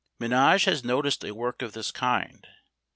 Menage 0.19 0.63
has 0.65 0.83
noticed 0.83 1.23
a 1.23 1.29
work 1.29 1.61
of 1.61 1.73
this 1.73 1.91
kind. 1.91 2.47